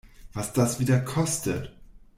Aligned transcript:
Was 0.33 0.51
das 0.53 0.79
wieder 0.79 0.99
kostet! 0.99 1.77